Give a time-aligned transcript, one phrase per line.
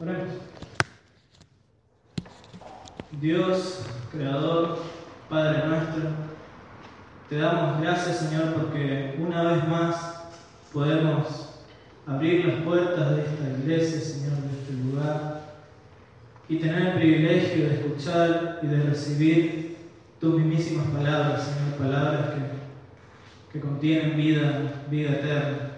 [0.00, 0.28] Oremos.
[3.20, 3.80] Dios,
[4.12, 4.78] Creador,
[5.28, 6.02] Padre nuestro,
[7.28, 10.28] te damos gracias Señor porque una vez más
[10.72, 11.64] podemos
[12.06, 15.40] abrir las puertas de esta iglesia, Señor, de este lugar,
[16.48, 19.78] y tener el privilegio de escuchar y de recibir
[20.20, 25.70] tus mismísimas palabras, Señor, palabras que, que contienen vida, vida eterna.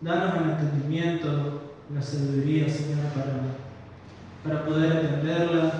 [0.00, 3.40] Danos el entendimiento, la sabiduría, Señor, para,
[4.44, 5.72] para poder entenderla,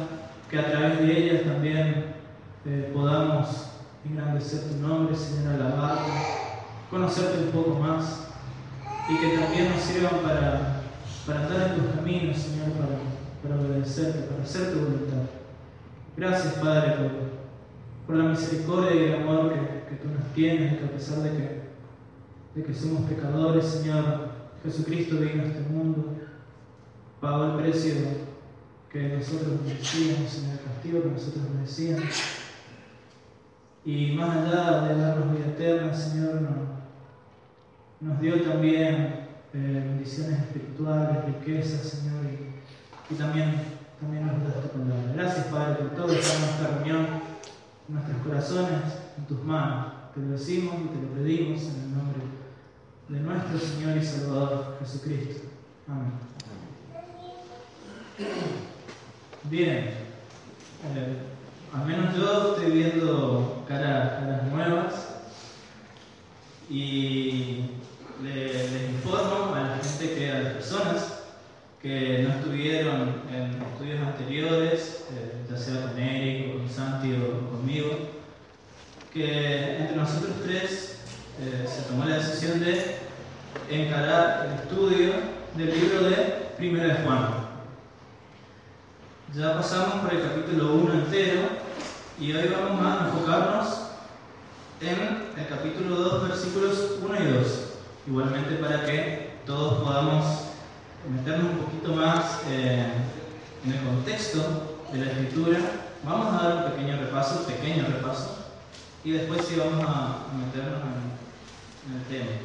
[0.51, 2.15] que a través de ellas también
[2.65, 3.73] eh, podamos
[4.05, 6.11] engrandecer tu nombre, Señor, alabarte,
[6.91, 8.29] conocerte un poco más
[9.11, 10.81] y que también nos sirvan para,
[11.27, 12.99] para andar en tus caminos, Señor, para,
[13.43, 15.29] para obedecerte, para hacer tu voluntad.
[16.17, 17.11] Gracias, Padre, por,
[18.07, 21.31] por la misericordia y el amor que, que tú nos tienes, que a pesar de
[21.31, 21.63] que,
[22.55, 26.17] de que somos pecadores, Señor, Jesucristo vino a este mundo,
[27.21, 27.95] pagó el precio
[28.93, 32.05] que nosotros merecíamos, en el castigo que nosotros merecíamos.
[33.85, 36.53] Y más allá de darnos vida eterna, Señor, nos,
[38.01, 42.25] nos dio también eh, bendiciones espirituales, riquezas, Señor,
[43.11, 43.55] y, también,
[44.01, 45.13] también nos da tu palabra.
[45.15, 47.07] Gracias, Padre, por todo esta nuestra reunión,
[47.89, 48.83] nuestros corazones
[49.17, 49.93] en tus manos.
[50.15, 52.38] Te lo decimos y te lo pedimos en el nombre de
[53.09, 55.49] nuestro Señor y Salvador Jesucristo.
[55.89, 56.13] Amén.
[59.45, 61.17] Bien, eh,
[61.73, 65.09] al menos yo estoy viendo caras, nuevas
[66.69, 67.65] y
[68.23, 71.19] le, les informo a la gente que a las personas
[71.81, 77.51] que no estuvieron en estudios anteriores, eh, ya sea con Eric o con Santi o
[77.51, 77.91] conmigo,
[79.13, 80.88] que entre nosotros tres
[81.41, 82.99] eh, se tomó la decisión de
[83.71, 85.13] encarar el estudio
[85.55, 86.17] del libro de
[86.57, 87.29] Primero de Juan.
[89.37, 91.43] Ya pasamos por el capítulo 1 entero
[92.19, 93.79] y hoy vamos a enfocarnos
[94.81, 97.47] en el capítulo 2, versículos 1 y 2.
[98.09, 100.25] Igualmente para que todos podamos
[101.09, 102.85] meternos un poquito más eh,
[103.65, 105.59] en el contexto de la escritura.
[106.03, 108.39] Vamos a dar un pequeño repaso, pequeño repaso,
[109.05, 111.28] y después sí vamos a meternos en,
[111.87, 112.37] en el tema.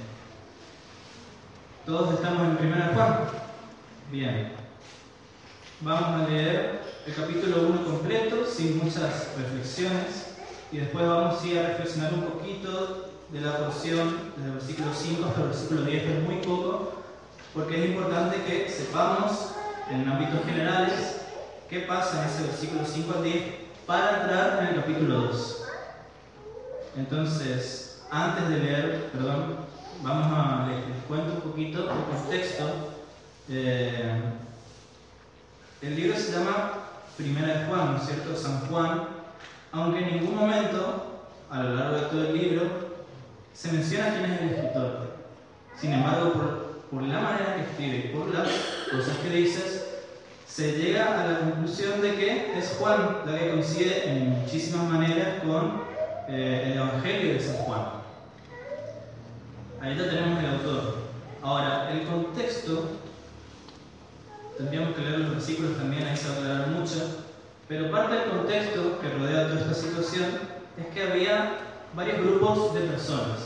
[1.85, 3.19] ¿Todos estamos en 1 Juan?
[4.11, 4.53] Bien.
[5.81, 10.27] Vamos a leer el capítulo 1 completo, sin muchas reflexiones,
[10.71, 15.25] y después vamos a, a reflexionar un poquito de la porción desde el versículo 5
[15.25, 16.93] hasta el versículo 10, pero muy poco,
[17.53, 19.51] porque es importante que sepamos
[19.89, 21.21] en ámbitos generales
[21.69, 23.43] qué pasa en ese versículo 5 al 10
[23.85, 25.65] para entrar en el capítulo 2.
[26.97, 27.82] Entonces,
[28.13, 29.55] antes de leer, perdón,
[30.03, 32.93] vamos a les, les cuento un poquito el contexto.
[33.49, 34.21] Eh,
[35.81, 36.73] el libro se llama
[37.17, 38.35] Primera de Juan, ¿no es cierto?
[38.35, 39.07] San Juan,
[39.71, 42.61] aunque en ningún momento, a lo largo de todo el libro,
[43.51, 45.15] se menciona quién es el escritor.
[45.75, 46.33] Sin embargo,
[46.91, 48.47] por, la manera que escribe y por las
[48.91, 49.87] cosas que dices,
[50.47, 55.41] se llega a la conclusión de que es Juan, la que coincide en muchísimas maneras
[55.43, 55.81] con
[56.29, 58.02] eh, el Evangelio de San Juan.
[59.83, 60.95] Ahí ya tenemos el autor.
[61.41, 62.91] Ahora, el contexto
[64.57, 67.25] tendríamos que leer los versículos también, ahí se va a aclarar mucho,
[67.67, 70.25] pero parte del contexto que rodea toda esta situación
[70.77, 71.57] es que había
[71.93, 73.39] varios grupos de personas.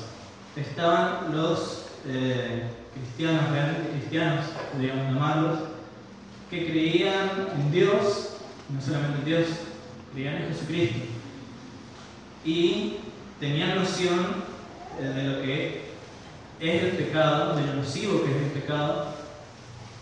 [0.55, 5.59] Estaban los eh, cristianos, realmente cristianos, podríamos llamarlos,
[6.51, 8.37] que creían en Dios,
[8.69, 9.47] no solamente en Dios,
[10.13, 10.99] creían en Jesucristo.
[12.45, 12.97] Y
[13.39, 14.43] tenían noción
[14.99, 15.86] eh, de lo que
[16.59, 19.07] es el pecado, de lo nocivo que es el pecado,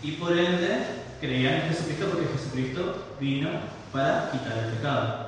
[0.02, 0.86] y por ende
[1.20, 3.48] creían en Jesucristo porque Jesucristo vino
[3.92, 5.26] para quitar el pecado.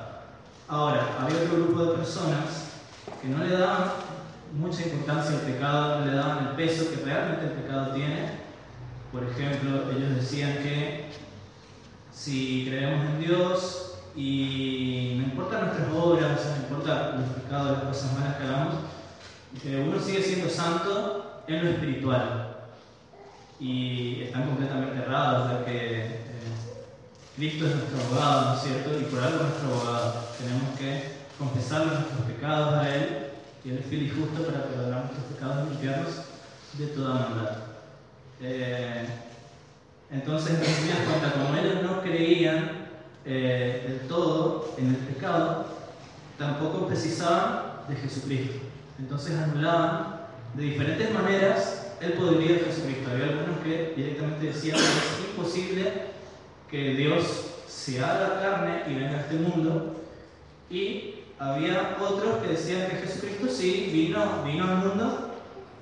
[0.67, 2.69] Ahora, había otro grupo de personas
[3.21, 3.91] que no le daban
[4.53, 8.39] mucha importancia al pecado, no le daban el peso que realmente el pecado tiene.
[9.11, 11.09] Por ejemplo, ellos decían que
[12.13, 18.13] si creemos en Dios y no importa nuestras obras, no importa los pecados, las cosas
[18.13, 18.75] malas que hagamos,
[19.87, 22.57] uno sigue siendo santo en lo espiritual
[23.59, 26.21] y están completamente errados, ya que eh,
[27.35, 28.99] Cristo es nuestro abogado, ¿no es cierto?
[28.99, 30.13] Y por algo es nuestro abogado.
[30.37, 31.03] Tenemos que
[31.37, 33.17] confesar nuestros pecados a Él,
[33.65, 36.13] y Él es fiel y justo para perdonar nuestros pecados y limpiarnos
[36.73, 37.57] de toda maldad.
[38.41, 39.05] Eh,
[40.11, 42.71] entonces, en resumidas cuentas, como ellos no creían
[43.25, 45.65] eh, del todo en el pecado,
[46.37, 48.59] tampoco precisaban de Jesucristo.
[48.97, 50.18] Entonces anulaban
[50.53, 53.11] de diferentes maneras el poderío de Jesucristo.
[53.11, 55.93] Había algunos que directamente decían que es imposible
[56.69, 59.95] que Dios se haga carne y venga a este mundo.
[60.69, 65.31] Y había otros que decían que Jesucristo sí vino, vino al mundo,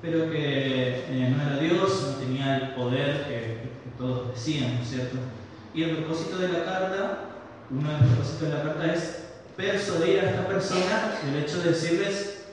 [0.01, 3.67] pero que eh, no era Dios, no tenía el poder que,
[3.97, 5.17] todos decían, ¿no es cierto?
[5.73, 7.19] Y el propósito de la carta,
[7.71, 9.23] uno de los propósitos de la carta es
[9.55, 12.45] persuadir a esta persona el hecho de decirles,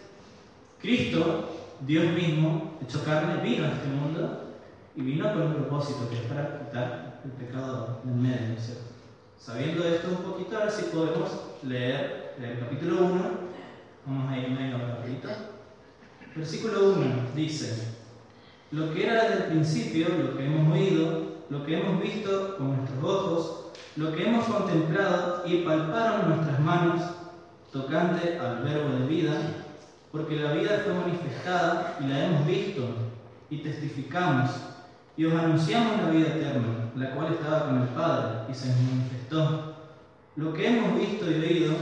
[0.81, 4.55] Cristo, Dios mismo, hecho carne, vino a este mundo
[4.97, 8.67] y vino con un propósito que es para quitar el pecado del medio, ¿no es
[8.67, 8.85] cierto?
[9.38, 11.31] Sabiendo esto un poquito, ahora sí podemos
[11.62, 13.23] leer el capítulo 1.
[14.06, 15.29] Vamos a ir medio rapidito.
[16.35, 17.05] Versículo 1
[17.35, 17.94] dice,
[18.70, 22.77] lo que era desde el principio, lo que hemos oído, lo que hemos visto con
[22.77, 23.65] nuestros ojos,
[23.97, 27.03] lo que hemos contemplado y palparon nuestras manos,
[27.73, 29.41] tocante al verbo de vida,
[30.15, 32.83] porque la vida fue manifestada y la hemos visto
[33.51, 34.49] y testificamos
[35.17, 38.77] y os anunciamos la vida eterna, la cual estaba con el Padre y se nos
[38.77, 39.75] manifestó.
[40.37, 41.75] Lo que hemos visto y oído,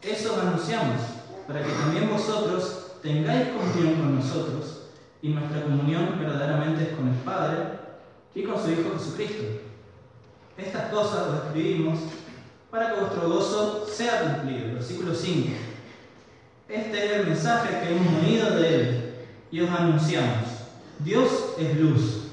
[0.00, 1.00] eso os anunciamos,
[1.48, 4.90] para que también vosotros tengáis comunión con nosotros,
[5.20, 7.64] y nuestra comunión verdaderamente es con el Padre
[8.32, 9.42] y con su Hijo Jesucristo.
[10.56, 11.98] Estas cosas os escribimos
[12.70, 14.74] para que vuestro gozo sea cumplido.
[14.74, 15.71] Versículo 5.
[16.72, 19.14] Este es el mensaje que hemos oído de Él
[19.50, 20.48] y os anunciamos.
[21.00, 22.28] Dios es luz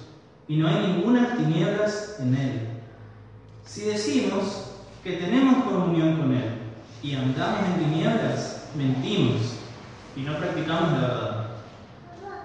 [0.48, 2.68] y no hay ninguna tinieblas en él.
[3.66, 4.72] Si decimos
[5.04, 6.54] que tenemos comunión con él
[7.04, 9.56] y andamos en tinieblas, mentimos
[10.16, 11.46] y no practicamos la verdad.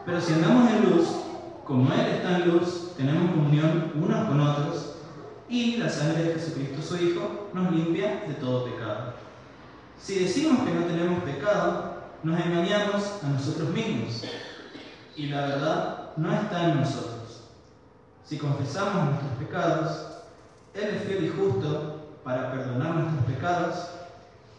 [0.05, 1.08] Pero si andamos en luz,
[1.64, 4.96] como Él está en luz, tenemos comunión unos con otros
[5.49, 9.13] y la sangre de Jesucristo su Hijo nos limpia de todo pecado.
[10.00, 14.23] Si decimos que no tenemos pecado, nos engañamos a nosotros mismos
[15.17, 17.44] y la verdad no está en nosotros.
[18.25, 20.06] Si confesamos nuestros pecados,
[20.75, 23.88] Él es fiel y justo para perdonar nuestros pecados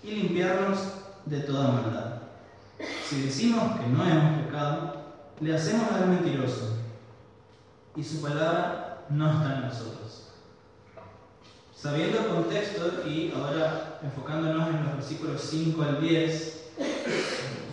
[0.03, 0.79] y limpiarnos
[1.25, 2.15] de toda maldad.
[3.07, 4.95] Si decimos que no hemos pecado,
[5.41, 6.77] le hacemos al mentiroso
[7.95, 10.29] y su palabra no está en nosotros.
[11.75, 16.63] Sabiendo el contexto y ahora enfocándonos en los versículos 5 al 10,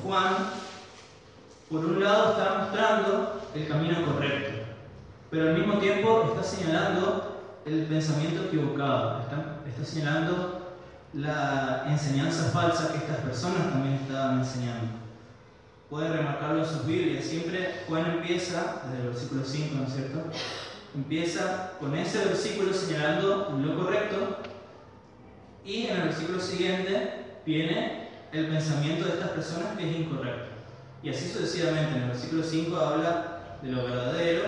[0.02, 0.34] Juan,
[1.70, 4.62] por un lado, está mostrando el camino correcto
[5.32, 10.76] pero al mismo tiempo está señalando el pensamiento equivocado, está, señalando
[11.14, 14.88] la enseñanza falsa que estas personas también estaban enseñando.
[15.88, 20.18] Pueden remarcarlo en sus Biblias, siempre Juan empieza, desde el versículo 5, ¿no es cierto?
[20.94, 24.38] Empieza con ese versículo señalando lo correcto
[25.64, 30.52] y en el versículo siguiente viene el pensamiento de estas personas que es incorrecto.
[31.02, 34.42] Y así sucesivamente, en el versículo 5 habla de lo verdadero,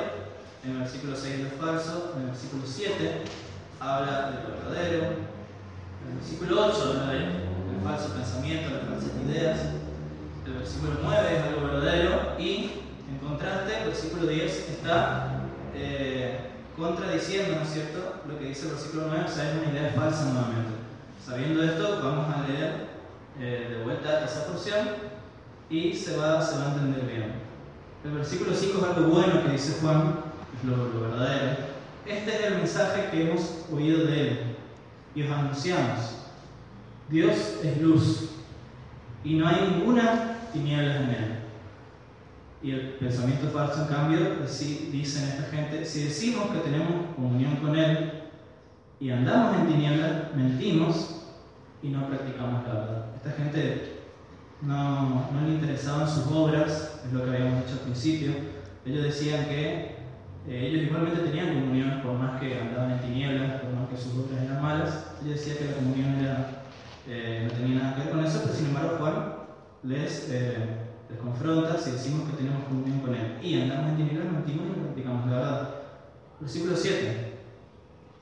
[0.64, 3.23] en el versículo 6 lo falso, en el versículo 7
[3.81, 9.11] habla de lo verdadero, en el versículo 8 habla del falso pensamiento, de las falsas
[9.26, 9.61] ideas,
[10.47, 12.70] el versículo 9 es algo verdadero y
[13.11, 15.33] en contraste el versículo 10 está
[15.75, 16.38] eh,
[16.76, 19.93] contradiciendo, ¿no es cierto?, lo que dice el versículo 9, o sea, es una idea
[19.94, 20.75] falsa nuevamente.
[21.25, 22.87] Sabiendo esto, vamos a leer
[23.41, 24.88] eh, de vuelta esa porción
[25.71, 27.32] y se va, se va a entender bien.
[28.05, 30.17] El versículo 5 es algo bueno que dice Juan,
[30.65, 31.56] lo, verdadero.
[32.06, 34.38] Este es el mensaje que hemos oído de Él
[35.14, 36.16] y os anunciamos.
[37.09, 38.31] Dios es luz
[39.25, 41.43] y no hay ninguna tiniebla en Él.
[42.64, 47.56] Y el pensamiento falso, en cambio, si, dicen esta gente, si decimos que tenemos comunión
[47.56, 48.23] con Él
[48.99, 51.26] y andamos en tinieblas, mentimos
[51.83, 53.06] y no practicamos la verdad.
[53.16, 53.99] Esta gente
[54.62, 58.33] no, no le interesaban sus obras, es lo que habíamos dicho al principio.
[58.87, 59.97] Ellos decían que
[60.49, 64.14] eh, ellos igualmente tenían comunión, por más que andaban en tinieblas, por más que sus
[64.14, 65.06] obras eran malas.
[65.23, 66.14] Ellos decían que la comunión
[67.09, 69.35] eh, no tenía nada que ver con eso, pero sin embargo Juan
[69.83, 73.38] les, eh, les confronta si decimos que tenemos comunión con Él.
[73.42, 75.75] Y andamos en tinieblas, mentimos y practicamos la verdad.
[76.40, 77.38] Versículo 7.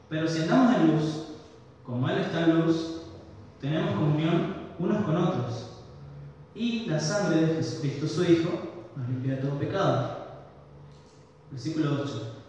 [0.08, 1.28] Pero si andamos en luz,
[1.84, 3.02] como Él está en luz,
[3.60, 5.70] tenemos comunión unos con otros.
[6.54, 8.50] Y la sangre de Jesucristo, su Hijo,
[8.96, 10.18] nos limpia de todo pecado.
[11.50, 12.42] Versículo 8.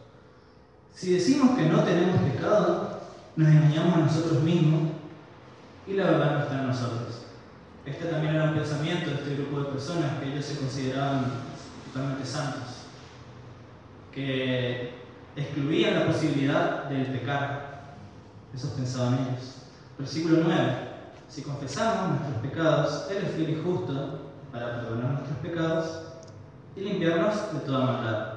[0.93, 3.01] Si decimos que no tenemos pecado,
[3.35, 4.91] nos engañamos a nosotros mismos
[5.87, 7.22] y la verdad no está en nosotros.
[7.85, 11.25] Este también era un pensamiento de este grupo de personas que ellos se consideraban
[11.85, 12.85] totalmente santos,
[14.09, 14.93] que
[15.35, 17.95] excluían la posibilidad del pecar.
[18.53, 19.55] Eso pensaban ellos.
[19.97, 20.93] Versículo 9.
[21.27, 26.01] Si confesamos nuestros pecados, Él es fiel y justo para perdonar nuestros pecados
[26.77, 28.33] y limpiarnos de toda maldad.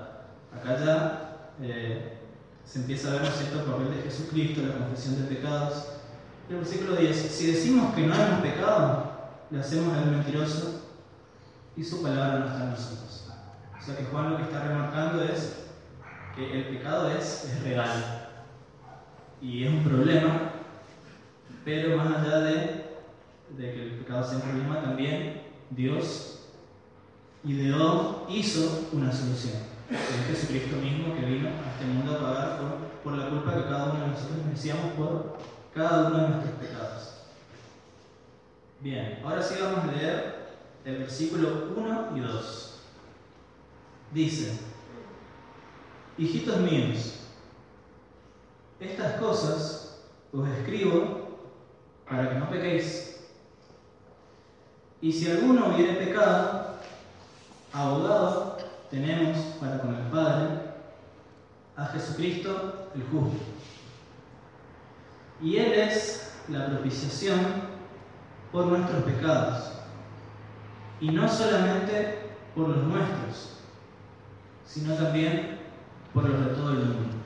[0.52, 2.18] Acá ya eh,
[2.64, 5.84] se empieza a ver, ¿no cierto?, el papel de Jesucristo, la confesión de pecados.
[6.50, 9.15] el versículo 10, si decimos que no hemos pecado,
[9.50, 10.82] le hacemos al mentiroso
[11.76, 13.28] y su palabra no está en nosotros.
[13.78, 15.66] O sea que Juan lo que está remarcando es
[16.34, 18.28] que el pecado es, es real
[19.40, 20.52] y es un problema,
[21.64, 22.86] pero más allá de,
[23.56, 26.48] de que el pecado sea un problema, también Dios
[27.44, 29.54] ideó, hizo una solución.
[29.90, 33.64] Es Jesucristo mismo que vino a este mundo a pagar por, por la culpa que
[33.64, 35.38] cada uno de nosotros merecíamos por
[35.72, 37.15] cada uno de nuestros pecados.
[38.86, 40.46] Bien, ahora sí vamos a leer
[40.84, 42.80] el versículo 1 y 2.
[44.12, 44.60] Dice,
[46.16, 47.18] hijitos míos,
[48.78, 51.40] estas cosas os escribo
[52.08, 53.24] para que no pequéis.
[55.00, 56.76] Y si alguno hubiere pecado,
[57.72, 58.56] abogado
[58.88, 60.60] tenemos para con el Padre
[61.74, 63.36] a Jesucristo el justo.
[65.42, 67.75] Y Él es la propiciación
[68.56, 69.64] por nuestros pecados.
[70.98, 72.20] Y no solamente
[72.54, 73.58] por los nuestros,
[74.66, 75.58] sino también
[76.14, 77.16] por los de todo el mundo.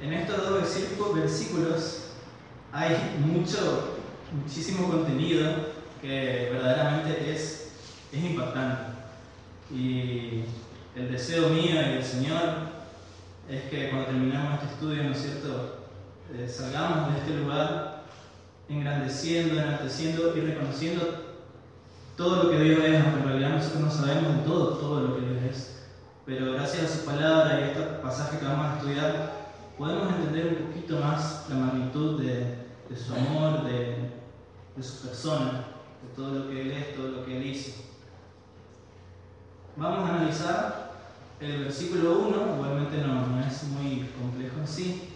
[0.00, 2.06] En estos dos versículos
[2.72, 3.98] hay mucho,
[4.32, 5.48] muchísimo contenido
[6.02, 7.70] que verdaderamente es,
[8.10, 8.90] es impactante.
[9.72, 10.42] Y
[10.96, 12.40] el deseo mío y del Señor
[13.48, 15.76] es que cuando terminamos este estudio, ¿no es cierto?,
[16.34, 17.99] eh, salgamos de este lugar
[18.70, 21.30] engrandeciendo, enalteciendo y reconociendo
[22.16, 25.16] todo lo que Dios es, aunque en realidad nosotros no sabemos de todo, todo lo
[25.16, 25.82] que Dios es.
[26.24, 29.32] Pero gracias a su palabra y a este pasaje que vamos a estudiar,
[29.76, 32.58] podemos entender un poquito más la magnitud de,
[32.94, 34.10] su amor, de,
[34.80, 35.64] su persona,
[36.02, 37.72] de todo lo que Él es, todo lo que Él hizo.
[39.76, 40.90] Vamos a analizar
[41.40, 45.08] el versículo 1, igualmente no, no es muy complejo en sí.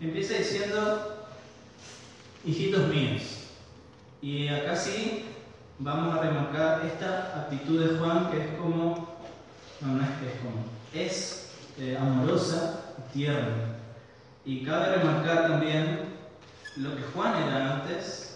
[0.00, 1.19] Empieza diciendo,
[2.44, 3.22] hijitos míos.
[4.22, 5.24] Y acá sí
[5.78, 9.16] vamos a remarcar esta actitud de Juan que es como,
[9.80, 13.76] no, no es que es como, es eh, amorosa y tierna.
[14.44, 16.00] Y cabe remarcar también
[16.76, 18.26] lo que Juan era antes.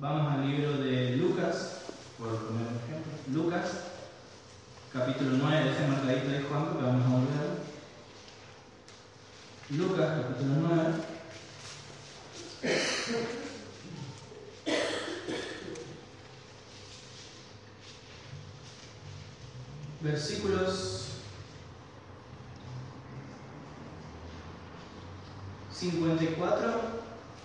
[0.00, 1.82] Vamos al libro de Lucas,
[2.18, 3.12] por poner un ejemplo.
[3.32, 3.64] Lucas,
[4.92, 7.58] capítulo 9, deje marcadito de Juan porque vamos a volver.
[9.70, 11.17] Lucas, capítulo 9.
[20.00, 20.98] Versículos
[25.72, 26.80] 54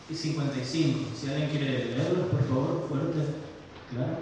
[0.10, 1.00] y 55.
[1.20, 3.20] Si alguien quiere leerlos, por favor, fuerte,
[3.92, 4.18] claro.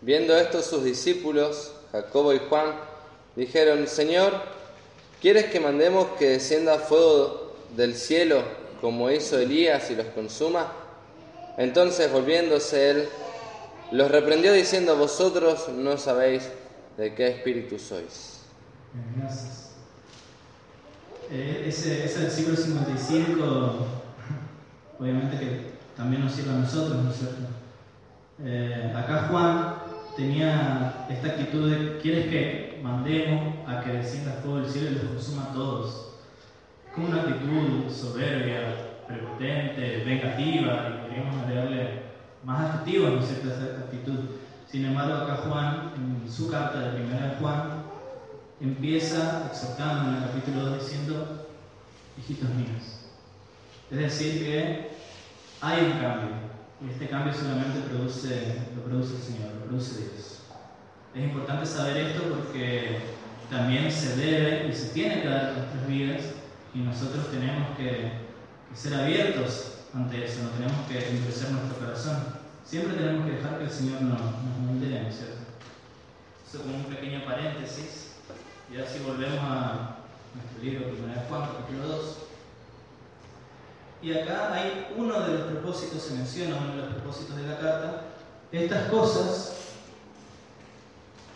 [0.00, 2.74] Viendo esto sus discípulos, Jacobo y Juan,
[3.36, 4.32] dijeron, Señor,
[5.22, 8.42] ¿quieres que mandemos que descienda fuego del cielo
[8.80, 10.72] como hizo Elías y los consuma?
[11.56, 13.08] Entonces volviéndose él,
[13.92, 16.48] los reprendió diciendo, vosotros no sabéis
[16.96, 18.40] de qué espíritu sois.
[19.16, 19.70] Gracias.
[21.30, 23.86] Eh, ese, ese versículo 55,
[24.98, 25.60] obviamente que
[25.96, 27.42] también nos sirve a nosotros, ¿no es cierto?
[28.44, 29.76] Eh, acá Juan
[30.16, 35.04] tenía esta actitud de, ¿quieres que mandemos a que descienda fuego del cielo y los
[35.04, 36.08] consuma a todos?
[36.94, 42.02] Como una actitud soberbia, prepotente, vengativa, y podríamos agregarle
[42.44, 44.18] más adjetivos, ¿no es cierto?, esa actitud.
[44.70, 47.84] Sin embargo, acá Juan, en su carta de primera de Juan,
[48.60, 51.46] empieza exhortando en el capítulo 2 diciendo,
[52.18, 53.00] hijitos míos.
[53.90, 54.90] Es decir, que
[55.60, 56.36] hay un cambio,
[56.84, 60.31] y este cambio solamente produce, lo produce el Señor, lo produce Dios.
[61.14, 63.00] Es importante saber esto porque
[63.50, 66.22] también se debe y se tiene que dar nuestras vidas
[66.74, 68.12] y nosotros tenemos que,
[68.74, 72.16] ser abiertos ante eso, no tenemos que endurecer nuestro corazón.
[72.64, 75.42] Siempre tenemos que dejar que el Señor nos, nos moldee, ¿cierto?
[76.48, 78.12] Eso como un pequeño paréntesis.
[78.72, 79.98] Y así volvemos a
[80.34, 82.18] nuestro libro, de Juan, capítulo 2.
[84.00, 87.58] Y acá hay uno de los propósitos, se menciona uno de los propósitos de la
[87.58, 88.04] carta.
[88.50, 89.52] Estas cosas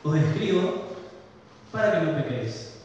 [0.07, 0.87] os escribo
[1.73, 2.79] para que no pequéis.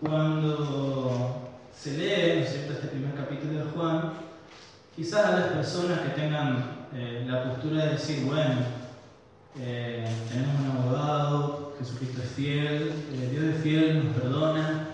[0.00, 4.12] Cuando se lee, ¿no es cierto?, este primer capítulo de Juan,
[4.94, 8.54] quizás a las personas que tengan eh, la postura de decir, bueno,
[9.58, 14.88] eh, tenemos un abogado, Jesucristo es fiel, eh, Dios es fiel, nos perdona.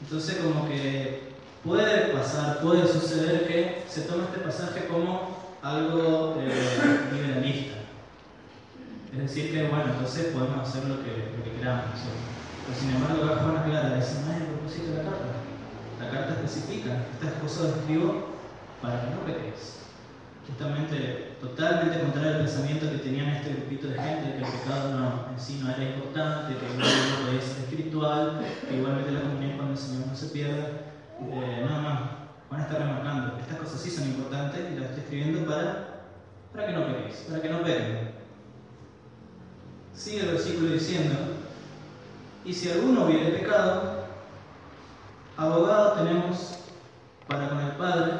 [0.00, 1.30] Entonces como que
[1.64, 6.36] puede pasar, puede suceder que se tome este pasaje como algo
[7.12, 7.69] liberalista.
[9.18, 11.84] Decir que, bueno, entonces podemos hacer lo que, lo que queramos.
[12.66, 15.26] Pero sin embargo, acá Juan aclara, dice, no es el propósito de la carta.
[16.00, 18.30] La carta especifica, estas cosas escribo
[18.80, 19.80] para que no pequéis.
[20.46, 25.32] Justamente, totalmente contrario al pensamiento que tenían este grupito de gente, que el pecado no,
[25.32, 29.70] en sí no era importante, que igual no ser espiritual, que igualmente la comunión con
[29.70, 30.90] el Señor no se pierde.
[31.20, 35.48] Eh, no, no, Juan está remarcando, estas cosas sí son importantes y las estoy escribiendo
[35.48, 36.02] para,
[36.52, 38.09] para que no pequéis, para que no pequen.
[40.00, 41.14] Sigue el versículo diciendo,
[42.42, 44.06] y si alguno hubiere pecado,
[45.36, 46.60] abogado tenemos
[47.28, 48.12] para con el Padre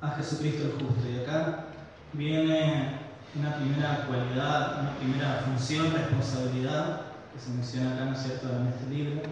[0.00, 1.08] a Jesucristo el justo.
[1.12, 1.64] Y acá
[2.12, 3.00] viene
[3.34, 7.00] una primera cualidad, una primera función, responsabilidad,
[7.34, 9.22] que se menciona acá, ¿no cierto?, en este libro,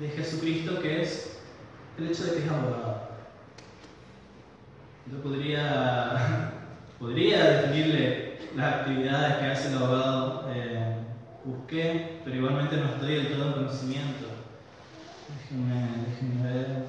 [0.00, 1.38] de Jesucristo, que es
[1.96, 3.02] el hecho de que es abogado.
[5.12, 6.54] Yo podría,
[6.98, 8.25] podría definirle
[8.56, 10.96] las actividades que hace el abogado, eh,
[11.44, 14.26] busqué, pero igualmente no estoy del todo en conocimiento.
[15.28, 16.86] Déjenme, déjenme ver.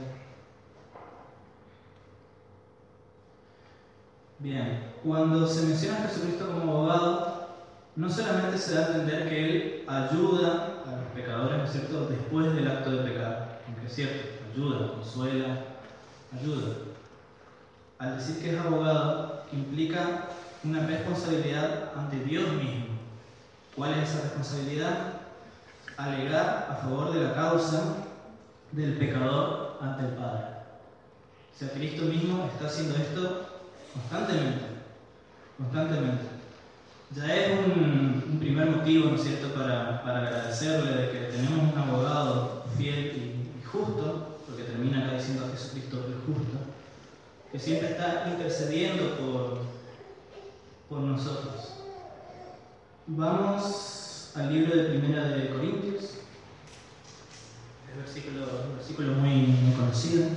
[4.39, 7.47] Bien, cuando se menciona a Jesucristo como abogado,
[7.95, 12.07] no solamente se da a entender que Él ayuda a los pecadores, ¿no es cierto?,
[12.07, 15.57] después del acto de pecado, aunque es cierto, ayuda, consuela,
[16.31, 16.75] ayuda.
[17.97, 20.27] Al decir que es abogado, implica
[20.67, 22.87] una responsabilidad ante Dios mismo.
[23.75, 25.21] ¿Cuál es esa responsabilidad?
[25.95, 27.95] Alegar a favor de la causa
[28.71, 30.45] del pecador ante el Padre.
[31.55, 33.45] O sea, Cristo mismo está haciendo esto
[33.93, 34.65] constantemente,
[35.57, 36.23] constantemente.
[37.15, 41.79] Ya es un, primer motivo, ¿no es cierto?, para, para, agradecerle de que tenemos un
[41.79, 46.57] abogado fiel y, y justo, porque termina acá diciendo a Jesucristo el justo,
[47.51, 49.76] que siempre está intercediendo por,
[50.89, 51.73] por nosotros.
[53.07, 56.03] Vamos al libro de Primera de Corintios,
[57.89, 60.27] es versículo, un versículo muy, muy conocido.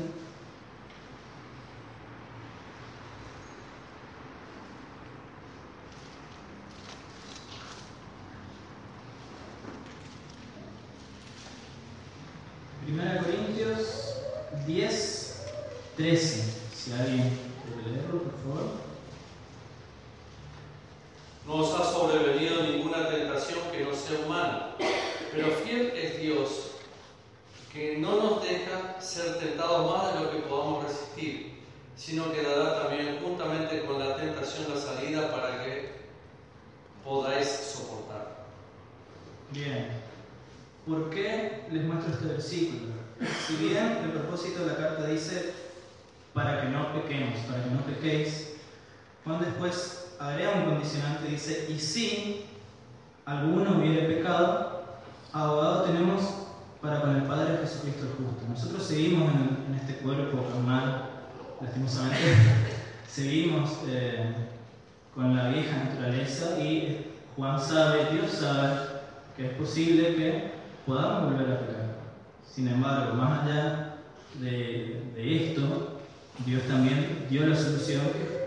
[12.84, 14.16] Primera de Corintios
[14.66, 15.42] 10,
[15.96, 16.54] 13.
[16.74, 18.90] Si alguien puede leerlo, por favor.
[21.46, 24.76] No os ha sobrevenido ninguna tentación que no sea humana,
[25.32, 26.70] pero fiel es Dios,
[27.72, 31.58] que no nos deja ser tentados más de lo que podamos resistir,
[31.96, 35.90] sino que dará también juntamente con la tentación la salida para que
[37.04, 38.46] podáis soportar.
[39.50, 39.88] Bien.
[40.86, 42.92] ¿Por qué les muestro este versículo?
[43.46, 45.52] Si bien el propósito de la carta dice
[46.32, 48.50] para que no pequemos, para que no pequéis,
[49.24, 52.46] Juan después agrega un condicionante, dice, y si
[53.24, 54.84] alguno hubiere pecado,
[55.32, 56.22] abogado tenemos
[56.80, 58.46] para con el Padre Jesucristo el justo.
[58.48, 61.10] Nosotros seguimos en, este cuerpo carnal,
[61.60, 62.18] lastimosamente,
[63.08, 64.34] seguimos eh,
[65.14, 67.06] con la vieja naturaleza y
[67.36, 68.78] Juan sabe, Dios sabe,
[69.36, 70.50] que es posible que
[70.86, 71.96] podamos volver a pecar.
[72.50, 73.96] Sin embargo, más allá
[74.40, 75.99] de esto,
[76.46, 78.02] Dios también dio la solución,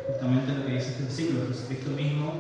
[0.08, 2.34] justamente lo que dice este versículo, Jesucristo mismo,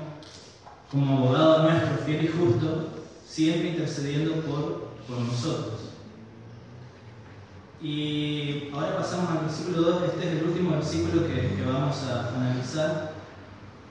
[0.92, 2.89] como abogado nuestro, fiel y justo,
[3.28, 5.80] siempre intercediendo por, por nosotros.
[7.82, 12.30] Y ahora pasamos al versículo 2, este es el último versículo que, que vamos a
[12.36, 13.13] analizar.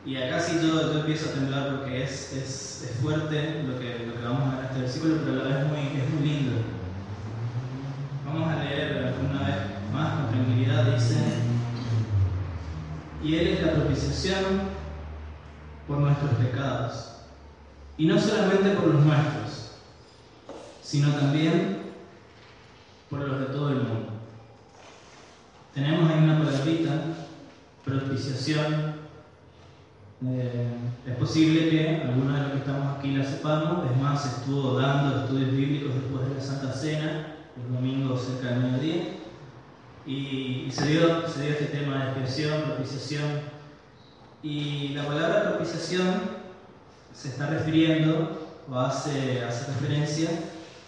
[0.05, 4.07] Y acá sí yo, yo empiezo a temblar porque es, es, es fuerte lo que,
[4.07, 6.29] lo que vamos a ver en este versículo, pero a la vez muy, es muy
[6.29, 6.53] lindo.
[8.27, 9.57] Vamos a leer una vez
[9.93, 11.17] más con tranquilidad, dice,
[13.23, 14.45] y Él es la propiciación
[15.87, 17.13] por nuestros pecados,
[17.97, 19.73] y no solamente por los nuestros,
[20.83, 21.83] sino también
[23.09, 24.13] por los de todo el mundo.
[25.75, 27.03] Tenemos ahí una palabrita,
[27.85, 29.03] propiciación.
[30.25, 30.69] Eh,
[31.07, 35.23] es posible que algunos de los que estamos aquí la sepamos, es más, estuvo dando
[35.25, 39.03] estudios bíblicos después de la Santa Cena, el domingo cerca del mediodía,
[40.07, 43.41] y, se, dio, se dio este tema de expiación, propiciación,
[44.43, 46.43] y la palabra propiciación
[47.15, 50.31] se está refiriendo o hace, hace referencia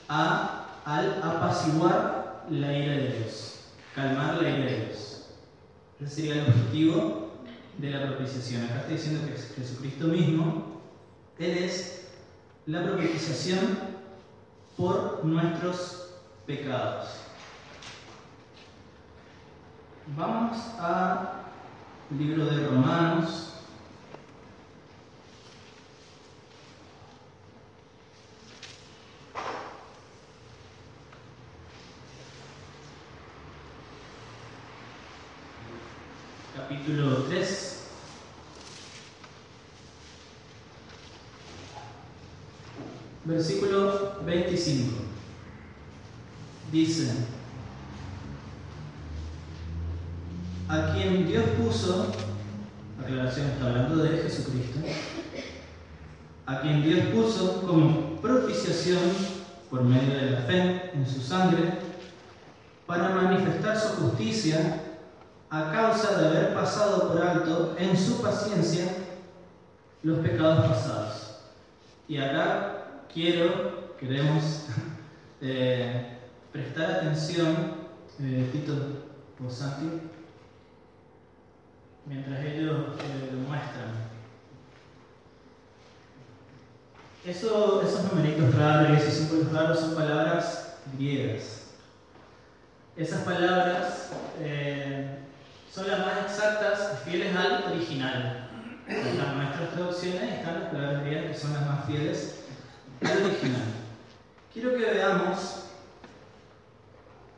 [0.09, 3.61] a al apaciguar la ira de Dios,
[3.95, 5.27] calmar la ira de Dios.
[6.01, 7.31] Ese sería el objetivo
[7.79, 8.65] de la propiciación.
[8.65, 10.81] Acá está diciendo que Jesucristo mismo,
[11.39, 12.09] Él es
[12.67, 13.79] la propiciación
[14.77, 16.11] por nuestros
[16.47, 17.24] pecados.
[20.07, 21.45] Vamos a
[22.11, 23.55] libro de Romanos.
[36.55, 37.87] Capítulo 3.
[43.25, 44.93] Versículo 25.
[46.71, 47.11] Dice,
[50.75, 52.13] a quien Dios puso,
[53.01, 54.81] aclaración está hablando de Jesucristo,
[56.47, 58.99] a quien Dios puso como propiciación
[59.71, 61.79] por medio de la fe en su sangre,
[62.87, 64.81] para manifestar su justicia
[65.49, 68.85] a causa de haber pasado por alto en su paciencia
[70.03, 71.37] los pecados pasados.
[72.09, 74.67] Y acá quiero, queremos
[75.41, 76.19] eh,
[76.53, 77.75] prestar atención,
[78.21, 78.75] eh, Tito
[79.39, 80.01] Posanti,
[82.07, 84.05] mientras ellos eh, lo muestran.
[87.25, 91.63] Eso, esos numeritos raros y esos símbolos raros son palabras griegas.
[92.97, 95.19] Esas palabras eh,
[95.73, 98.49] son las más exactas y fieles al original.
[98.87, 102.41] En nuestras traducciones están las palabras griegas que son las más fieles
[103.03, 103.63] al original.
[104.53, 105.65] Quiero que veamos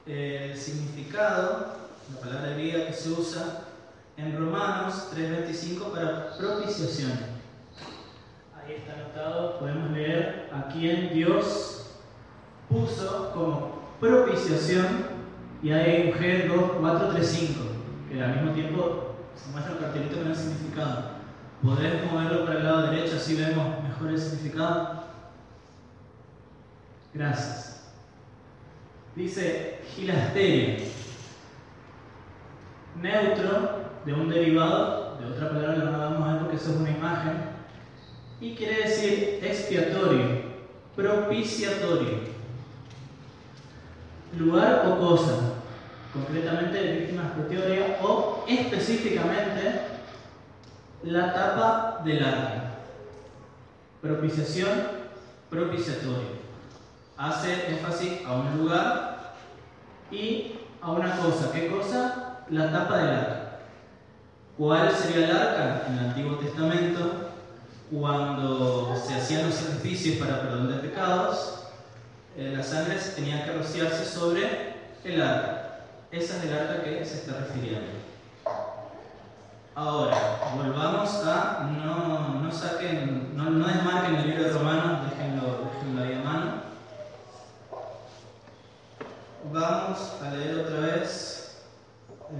[0.06, 1.76] eh, el significado,
[2.12, 3.65] la palabra griega que se usa
[4.16, 7.36] en Romanos 3.25 para propiciación
[8.66, 11.90] ahí está anotado, podemos leer a quien Dios
[12.68, 15.16] puso como propiciación
[15.62, 17.48] y hay un G2435,
[18.08, 21.16] que al mismo tiempo se muestra el cartelito con el significado.
[21.62, 25.04] ¿Podés moverlo para el lado derecho así vemos mejor el significado?
[27.14, 27.92] Gracias.
[29.14, 30.84] Dice gilasterio,
[33.00, 36.90] neutro de un derivado, de otra palabra lo vamos a ver porque eso es una
[36.90, 37.32] imagen,
[38.40, 40.42] y quiere decir expiatorio,
[40.94, 42.36] propiciatorio.
[44.38, 45.54] Lugar o cosa,
[46.12, 49.80] concretamente víctima expiatoria o específicamente
[51.02, 52.62] la tapa del arca.
[54.02, 54.70] Propiciación,
[55.50, 56.36] propiciatorio.
[57.16, 59.34] Hace énfasis a un lugar
[60.10, 61.50] y a una cosa.
[61.52, 62.44] ¿Qué cosa?
[62.50, 63.45] La tapa del arca.
[64.58, 65.86] ¿Cuál sería el arca?
[65.88, 67.26] En el Antiguo Testamento
[67.90, 71.60] cuando se hacían los sacrificios para perdón de pecados,
[72.36, 75.80] eh, la sangre tenía que rociarse sobre el arca.
[76.10, 77.92] Esa es el arca que se está refiriendo.
[79.74, 80.16] Ahora,
[80.56, 86.14] volvamos a, no, no saquen, no, no, desmarquen el libro de Romanos, déjenlo, déjenlo ahí
[86.14, 86.52] a mano.
[89.52, 91.62] Vamos a leer otra vez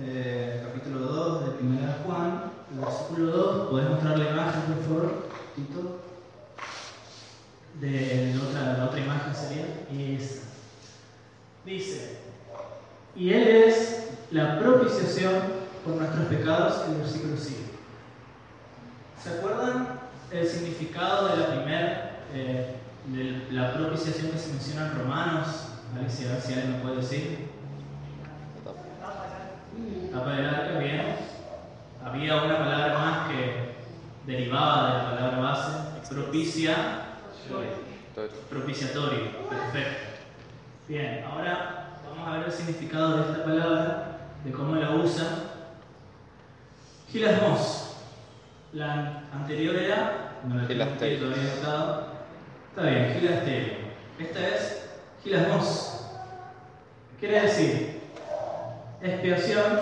[0.00, 3.70] eh, capítulo 2 de 1 Juan, versículo 2.
[3.70, 5.26] ¿Podés mostrar la imagen, por favor?
[7.80, 10.46] de la otra, la otra imagen sería esta.
[11.64, 12.18] Dice,
[13.14, 15.34] y Él es la propiciación
[15.84, 17.66] por nuestros pecados, el versículo sigue.
[19.22, 20.00] ¿Se acuerdan
[20.30, 22.76] el significado de la primera, eh,
[23.06, 25.48] de la propiciación que se menciona en Romanos?
[25.94, 27.48] A ver si, alguien me puede decir.
[30.12, 31.16] Tapa del arca, bien.
[32.04, 33.66] Había una palabra más que
[34.26, 35.72] derivada de la palabra base,
[36.08, 37.06] propicia,
[38.50, 40.16] propiciatorio, perfecto.
[40.88, 45.26] Bien, ahora vamos a ver el significado de esta palabra, de cómo la usa.
[47.10, 47.82] Gilasmos.
[48.72, 52.06] La anterior era, no la tengo todavía estado.
[52.70, 53.72] Está bien, gilasterio.
[54.18, 54.88] Esta es
[55.22, 56.10] gilasmos.
[57.20, 58.00] Quiere decir
[59.00, 59.80] expiación,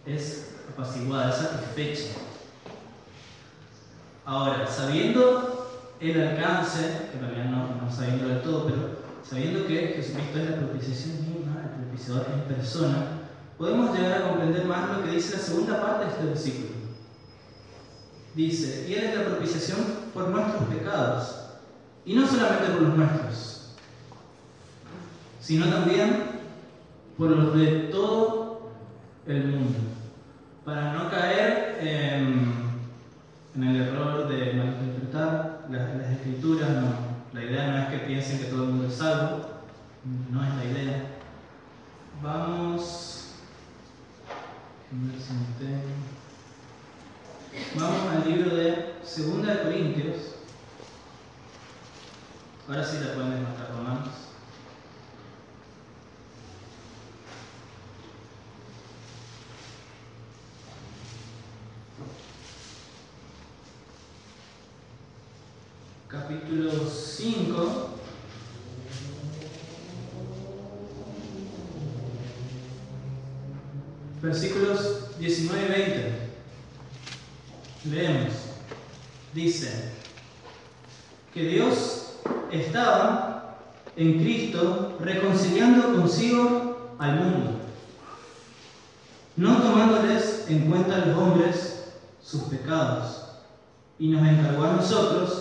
[0.05, 2.19] es apaciguada, es satisfecha.
[4.23, 5.56] Ahora, sabiendo
[5.99, 7.45] el alcance, que en realidad
[7.81, 8.77] no, sabiendo del todo, pero
[9.27, 13.07] sabiendo que Jesucristo es la propiciación misma, el propiciador en persona,
[13.57, 16.77] podemos llegar a comprender más lo que dice la segunda parte de este versículo.
[18.35, 19.79] Dice, y Él es la propiciación
[20.13, 21.35] por nuestros pecados,
[22.05, 23.73] y no solamente por los nuestros,
[25.41, 26.37] sino también
[27.17, 28.71] por los de todo
[29.25, 29.79] el mundo,
[30.63, 32.66] para no caer en,
[33.55, 36.69] en el error de malinterpretar las, las escrituras.
[36.69, 37.17] No.
[37.33, 39.45] La idea no es que piensen que todo el mundo es salvo,
[40.31, 41.03] no es la idea.
[42.21, 43.13] Vamos.
[47.75, 50.17] Vamos al libro de Segunda de Corintios.
[52.67, 54.26] Ahora sí la pueden desmarcar romanos.
[66.09, 67.89] Capítulo 5.
[74.21, 76.29] Versículos 19 y 20.
[77.91, 78.33] Leemos.
[79.33, 79.91] Dice
[81.33, 82.13] que Dios
[82.51, 83.57] estaba
[83.97, 87.51] en Cristo reconciliando consigo al mundo,
[89.35, 91.83] no tomándoles en cuenta a los hombres
[92.23, 93.25] sus pecados,
[93.99, 95.36] y nos encargó a nosotros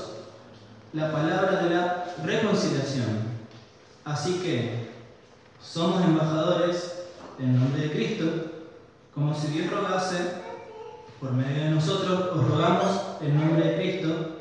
[0.96, 3.36] la palabra de la reconciliación.
[4.04, 4.88] Así que
[5.62, 7.04] somos embajadores
[7.38, 8.24] en nombre de Cristo,
[9.14, 10.16] como si Dios rogase
[11.20, 14.36] por medio de nosotros os rogamos en nombre de Cristo,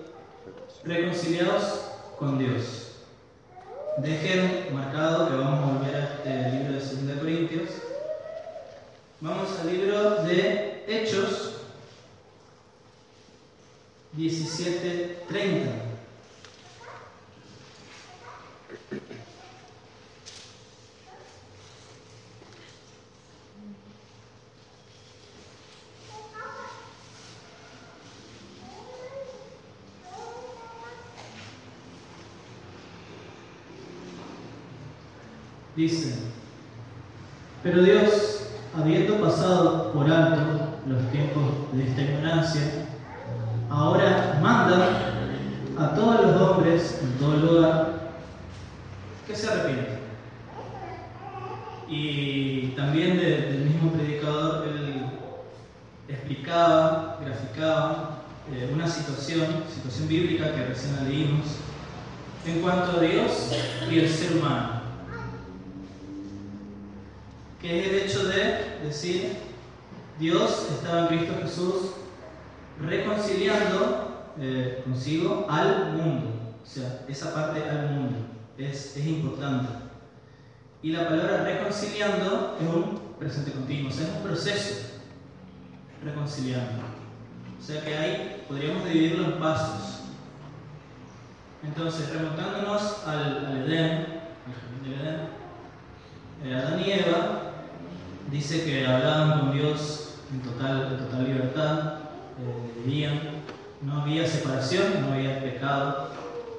[0.85, 1.81] reconciliados
[2.17, 2.91] con Dios.
[3.97, 7.69] Dejen marcado que vamos a volver a este libro de 2 Corintios.
[9.19, 11.51] Vamos al libro de Hechos
[14.15, 15.84] 17:30.
[35.75, 36.15] Dice,
[37.61, 42.61] pero Dios, habiendo pasado por alto los tiempos de esta ignorancia,
[43.69, 45.11] ahora manda
[45.77, 48.13] a todos los hombres en todo lugar
[49.27, 49.99] que se arrepientan.
[51.89, 55.07] Y también de, del mismo predicador, él
[56.07, 58.21] explicaba, graficaba
[58.53, 61.47] eh, una situación, situación bíblica que recién leímos,
[62.45, 63.51] en cuanto a Dios
[63.91, 64.75] y el ser humano
[67.65, 68.87] que es el hecho de
[70.19, 71.91] Dios estaba en Cristo Jesús
[72.81, 76.31] reconciliando eh, consigo al mundo.
[76.63, 78.17] O sea, esa parte al mundo
[78.57, 79.69] es, importante.
[80.81, 84.75] Y la palabra reconciliando es un presente continuo, o sea, es un proceso
[86.03, 86.83] reconciliando.
[87.59, 90.01] O sea que ahí podríamos dividirlo en pasos.
[91.63, 94.05] Entonces, remontándonos al, al Edén,
[96.43, 97.14] al eh, Adán y Eva
[98.35, 101.93] dice que hablaban con Dios en total, total libertad,
[102.37, 103.21] eh, vivían,
[103.81, 106.09] no había separación, no había pecado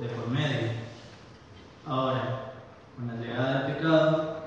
[0.00, 0.70] de por medio.
[1.86, 2.52] Ahora,
[2.96, 4.46] con la llegada del pecado,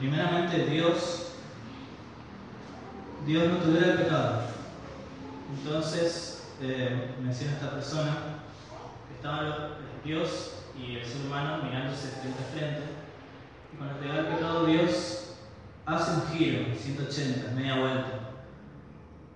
[0.00, 1.34] primeramente Dios,
[3.24, 4.42] Dios no tuviera el pecado.
[5.56, 8.16] Entonces, eh, menciona esta persona,
[9.14, 12.99] estaban Dios y el ser humano mirándose frente a frente
[13.72, 15.34] y te da el pecado, Dios
[15.86, 18.20] hace un giro, 180, media vuelta.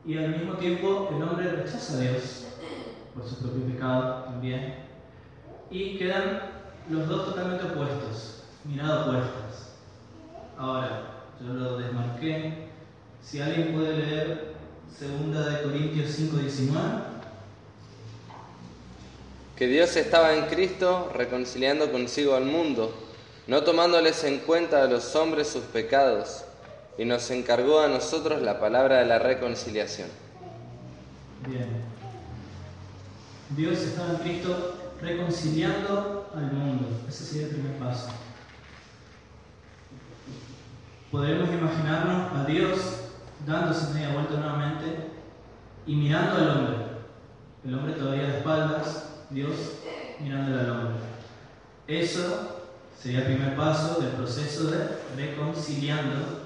[0.07, 2.47] Y al mismo tiempo el hombre rechaza a Dios
[3.15, 4.75] por su propio pecado también.
[5.71, 6.41] Y quedan
[6.91, 9.77] los dos totalmente opuestos, miradas opuestas.
[10.59, 12.69] Ahora, yo lo desmarqué.
[13.23, 14.55] Si alguien puede leer
[15.01, 17.15] 2 de Corintios 5, 19.
[19.57, 23.04] Que Dios estaba en Cristo reconciliando consigo al mundo
[23.47, 26.45] no tomándoles en cuenta a los hombres sus pecados,
[26.97, 30.09] y nos encargó a nosotros la palabra de la reconciliación.
[31.47, 31.69] Bien.
[33.51, 36.89] Dios estaba en Cristo reconciliando al mundo.
[37.09, 38.09] Ese sería el primer paso.
[41.11, 42.79] Podremos imaginarnos a Dios
[43.47, 45.11] dándose media vuelta nuevamente
[45.87, 46.77] y mirando al hombre.
[47.65, 49.55] El hombre todavía de espaldas, Dios
[50.21, 50.95] mirando al hombre.
[51.87, 52.54] Eso
[53.01, 54.79] sería el primer paso del proceso de
[55.17, 56.45] reconciliando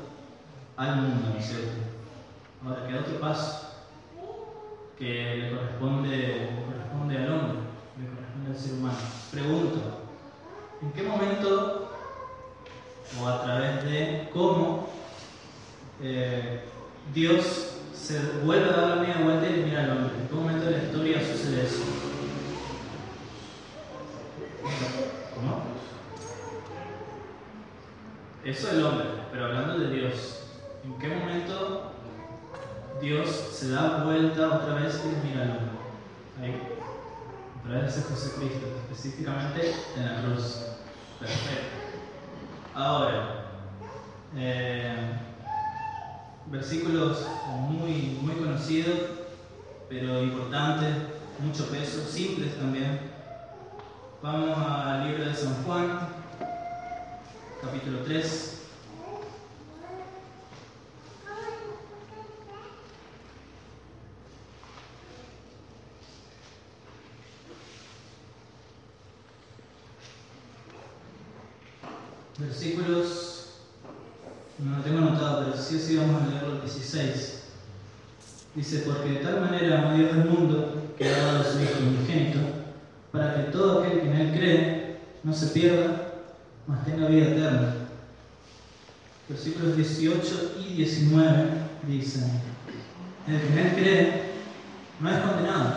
[0.77, 1.73] al mundo, ¿no es cierto?
[2.65, 3.69] Ahora queda otro paso
[4.99, 7.59] que le corresponde, corresponde al hombre,
[7.99, 8.99] le corresponde al ser humano.
[9.31, 9.79] Pregunto,
[10.83, 11.93] ¿en qué momento
[13.21, 14.89] o a través de cómo
[16.03, 16.65] eh,
[17.15, 20.17] Dios se vuelve a dar la media vuelta y mira al hombre?
[20.21, 21.83] ¿En qué momento de la historia sucede eso?
[25.35, 25.78] ¿Cómo?
[28.49, 30.41] Eso es el hombre, pero hablando de Dios.
[30.83, 31.93] ¿En qué momento
[32.99, 35.69] Dios se da vuelta otra vez y mira al hombre?
[36.41, 36.63] Ahí.
[37.59, 40.63] A través de José Cristo, específicamente en la cruz.
[41.21, 41.77] Perfecto.
[42.75, 43.51] Ahora,
[44.35, 44.97] eh,
[46.47, 47.27] versículos
[47.69, 48.99] muy, muy conocidos,
[49.91, 50.97] pero importantes,
[51.39, 52.99] mucho peso, simples también.
[54.23, 56.09] Vamos al libro de San Juan,
[57.61, 58.55] capítulo 3.
[72.39, 73.49] Versículos,
[74.59, 77.43] no lo tengo anotado, pero sí sí vamos a leer los 16.
[78.55, 81.81] Dice, porque de tal manera amó Dios al mundo que ha dado a su Hijo
[81.81, 82.39] unigénito,
[83.11, 86.08] para que todo aquel que en Él cree no se pierda,
[86.69, 87.75] mas tenga vida eterna.
[89.29, 91.51] Versículos 18 y 19
[91.89, 92.31] dicen,
[93.27, 94.23] el que en cree
[95.01, 95.75] no es condenado,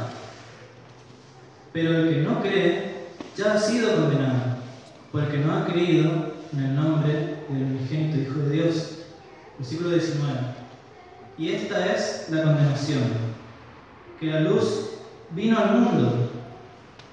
[1.73, 4.57] pero el que no cree ya ha sido condenado,
[5.11, 7.13] porque no ha creído en el nombre
[7.49, 8.97] del unigénito Hijo de Dios.
[9.57, 10.31] Versículo 19.
[11.37, 13.03] Y esta es la condenación,
[14.19, 14.91] que la luz
[15.31, 16.31] vino al mundo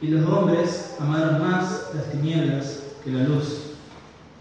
[0.00, 3.67] y los hombres amaron más las tinieblas que la luz,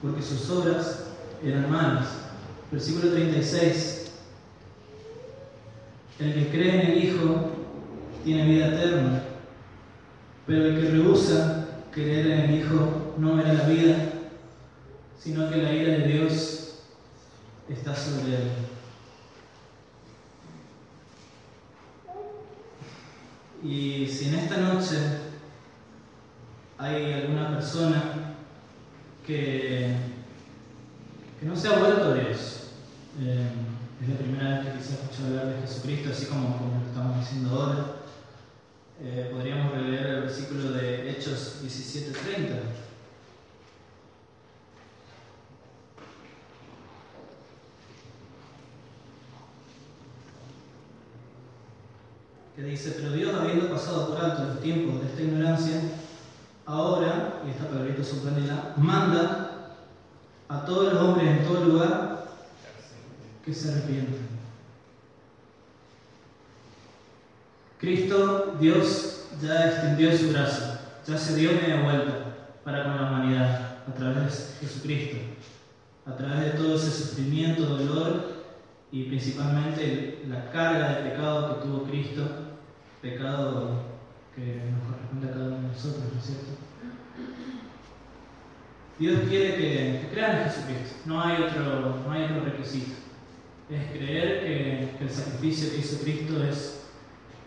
[0.02, 1.06] porque sus obras
[1.44, 2.08] eran malas.
[2.72, 4.12] Versículo 36.
[6.20, 7.52] El que cree en el Hijo
[8.24, 9.24] tiene vida eterna,
[10.46, 13.96] pero el que rehúsa creer en el Hijo no verá la vida,
[15.20, 16.80] sino que la ira de Dios
[17.70, 18.52] está sobre él.
[23.64, 24.98] Y si en esta noche
[26.78, 28.27] hay alguna persona
[29.28, 29.94] que,
[31.42, 32.70] no se ha vuelto a Dios,
[33.22, 33.50] eh,
[34.02, 37.20] es la primera vez que quizá escuchar hablar de Jesucristo, así como, como lo estamos
[37.20, 37.86] diciendo ahora,
[39.04, 42.86] eh, podríamos releer el versículo de Hechos 17:30.
[52.56, 55.80] que dice, pero Dios habiendo pasado por alto los tiempos de esta ignorancia,
[56.68, 59.78] ahora, y esta palabrita sorprendida, manda
[60.50, 62.28] a todos los hombres en todo lugar
[63.44, 64.28] que se arrepientan.
[67.80, 72.14] Cristo, Dios, ya extendió su brazo, ya se dio media vuelta
[72.64, 75.18] para con la humanidad a través de Jesucristo,
[76.06, 78.38] a través de todo ese sufrimiento, dolor
[78.92, 82.24] y principalmente la carga de pecado que tuvo Cristo,
[83.02, 83.97] pecado
[84.38, 86.52] que nos corresponde a cada uno de nosotros, ¿no es cierto?
[89.00, 92.94] Dios quiere que, que crean en Jesucristo, no hay, otro, no hay otro requisito.
[93.70, 96.84] Es creer que, el sacrificio que hizo Cristo es,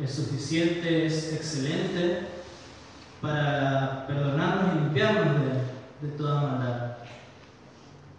[0.08, 2.26] suficiente, es excelente
[3.20, 6.96] para perdonarnos y limpiarnos de, de toda maldad.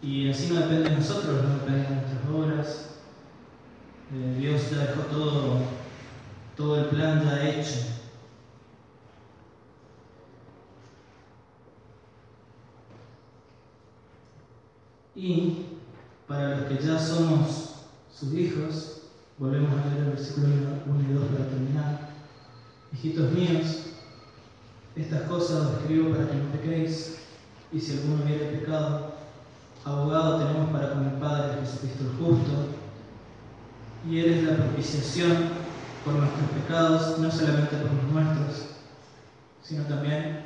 [0.02, 2.90] Y así no depende de nosotros, no depende de nuestras obras,
[4.14, 5.62] eh, Dios ya dejó todo,
[6.56, 8.01] todo el plan ya hecho.
[15.16, 15.66] Y
[16.28, 17.76] para los que ya somos
[18.14, 19.02] sus hijos,
[19.38, 22.10] volvemos a leer el versículo 1 y 2 para terminar.
[22.94, 23.82] Hijitos míos,
[24.96, 27.18] estas cosas os escribo para que no pequéis,
[27.72, 29.16] y si alguno hubiera pecado,
[29.86, 32.68] abogado tenemos para con el Padre Jesucristo el justo
[34.10, 35.32] y eres la propiciación
[36.04, 38.66] por nuestros pecados, no solamente por los nuestros,
[39.64, 40.46] sino también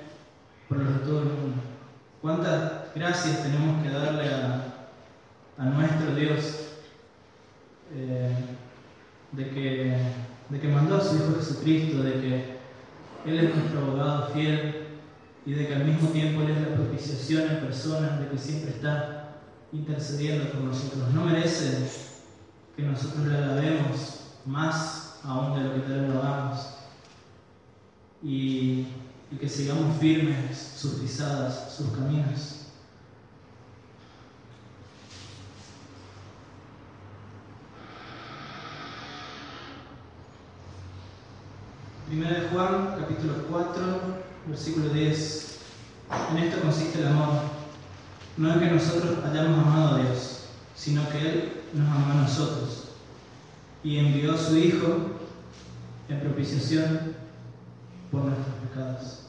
[0.68, 1.62] por los de todo el mundo.
[2.22, 2.55] ¿Cuántas
[2.96, 4.72] gracias tenemos que darle a,
[5.58, 6.70] nuestro Dios
[7.94, 8.36] eh,
[9.32, 9.98] de, que,
[10.50, 12.56] de que mandó a su Hijo Jesucristo, de que
[13.26, 14.88] Él es nuestro abogado fiel
[15.46, 18.72] y de que al mismo tiempo Él es la propiciación en persona, de que siempre
[18.72, 19.36] está
[19.72, 21.14] intercediendo por nosotros?
[21.14, 21.90] No merece
[22.76, 26.70] que nosotros le alabemos más aún de lo que lo hagamos.
[28.24, 28.88] Y
[29.32, 32.65] y que sigamos firmes sus pisadas, sus caminos.
[42.08, 43.82] Primera de Juan, capítulo 4,
[44.48, 45.60] versículo 10.
[46.32, 47.30] En esto consiste el amor.
[48.38, 50.46] No es que nosotros hayamos amado a Dios,
[50.76, 52.90] sino que Él nos amó a nosotros
[53.84, 55.18] y envió a su Hijo
[56.08, 57.16] en propiciación
[58.12, 59.22] por nuestros pecados.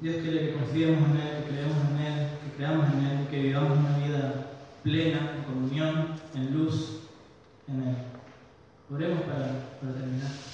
[0.00, 3.42] Dios quiere que confiemos en Él, que creamos en Él, que creamos en Él, que
[3.42, 4.46] vivamos una vida
[4.82, 7.00] plena, en comunión, en luz,
[7.68, 7.96] en Él.
[8.90, 10.49] Oremos para terminar.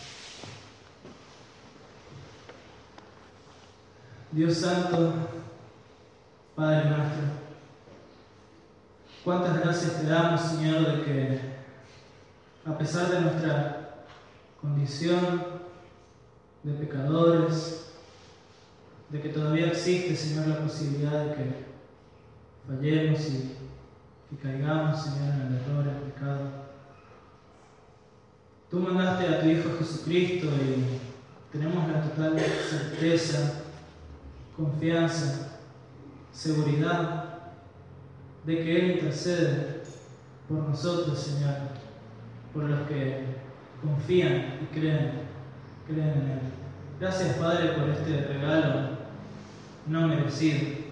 [4.37, 5.14] Dios Santo,
[6.55, 7.22] Padre nuestro,
[9.24, 11.41] cuántas gracias te damos, Señor, de que
[12.66, 14.05] a pesar de nuestra
[14.61, 15.43] condición
[16.64, 17.95] de pecadores,
[19.09, 21.64] de que todavía existe, Señor, la posibilidad de que
[22.68, 23.57] fallemos y,
[24.32, 26.41] y caigamos, Señor, en el error, en el pecado.
[28.70, 33.62] Tú mandaste a tu Hijo Jesucristo y tenemos la total certeza
[34.57, 35.59] confianza,
[36.33, 37.25] seguridad
[38.45, 39.83] de que Él intercede
[40.49, 41.55] por nosotros, Señor,
[42.55, 43.25] por los que
[43.83, 45.13] confían y creen,
[45.87, 46.41] creen en Él.
[47.01, 48.97] Gracias, Padre, por este regalo
[49.87, 50.87] no merecido.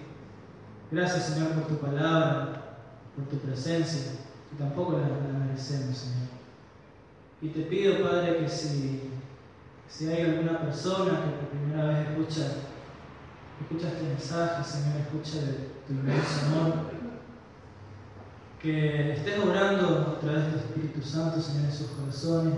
[0.91, 2.77] Gracias, Señor, por tu palabra,
[3.15, 6.27] por tu presencia, que tampoco la, la merecemos, Señor.
[7.41, 9.09] Y te pido, Padre, que si,
[9.89, 12.51] si hay alguna persona que por primera vez escucha
[13.61, 15.39] Escucha este mensaje, Señor, escucha
[15.87, 16.73] tu inmenso amor.
[18.61, 22.53] Que estés obrando a través del Espíritu Santo, Señor, en sus corazones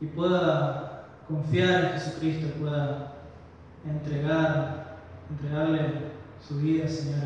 [0.00, 3.14] y, pueda confiar en Jesucristo, pueda
[3.86, 4.98] entregar,
[5.30, 6.10] entregarle
[6.46, 7.16] su vida, Señor,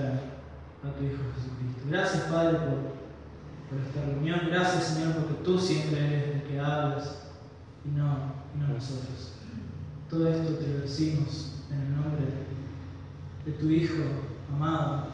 [0.84, 1.82] a, tu Hijo Jesucristo.
[1.88, 2.78] Gracias, Padre, por,
[3.68, 4.40] por esta reunión.
[4.48, 7.28] Gracias, Señor, porque tú siempre eres el que hablas
[7.84, 9.32] y no, y no nosotros.
[10.08, 11.57] Todo esto te lo decimos
[12.08, 12.26] nombre
[13.44, 14.02] de tu Hijo
[14.50, 15.08] amado,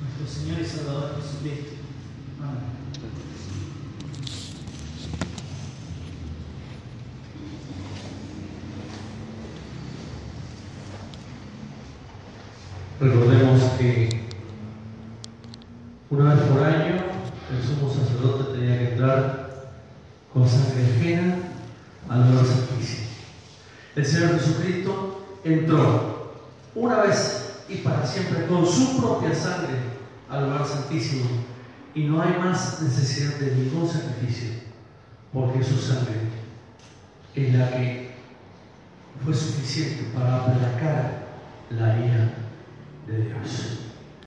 [0.00, 1.74] nuestro Señor y Salvador Jesucristo.
[2.40, 2.76] Amén.
[12.98, 14.08] Recordemos que
[16.08, 16.94] una vez por año
[17.50, 19.70] el sumo sacerdote tenía que entrar
[20.32, 21.36] con sangre ajena
[22.08, 23.06] al lugar santísimo.
[23.96, 25.05] El Señor Jesucristo
[25.54, 26.34] entró
[26.74, 29.78] una vez y para siempre con su propia sangre
[30.28, 31.24] al lugar santísimo
[31.94, 34.50] y no hay más necesidad de ningún sacrificio
[35.32, 36.20] porque su sangre
[37.34, 38.10] es la que
[39.24, 41.26] fue suficiente para aplacar
[41.70, 42.34] la ira
[43.06, 43.85] de Dios.